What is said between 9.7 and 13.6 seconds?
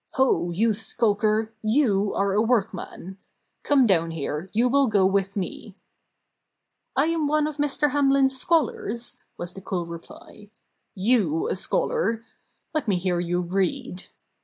reply. "Fow a scholar! Let me hear you